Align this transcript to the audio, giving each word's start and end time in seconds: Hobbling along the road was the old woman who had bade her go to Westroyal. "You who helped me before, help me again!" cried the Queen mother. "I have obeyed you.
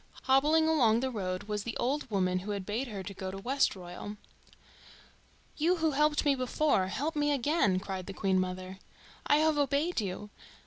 Hobbling 0.23 0.67
along 0.67 1.01
the 1.01 1.11
road 1.11 1.43
was 1.43 1.61
the 1.61 1.77
old 1.77 2.09
woman 2.09 2.39
who 2.39 2.49
had 2.49 2.65
bade 2.65 2.87
her 2.87 3.03
go 3.03 3.29
to 3.29 3.37
Westroyal. 3.37 4.17
"You 5.57 5.75
who 5.75 5.91
helped 5.91 6.25
me 6.25 6.33
before, 6.33 6.87
help 6.87 7.15
me 7.15 7.31
again!" 7.31 7.79
cried 7.79 8.07
the 8.07 8.13
Queen 8.13 8.39
mother. 8.39 8.79
"I 9.27 9.35
have 9.37 9.59
obeyed 9.59 10.01
you. 10.01 10.31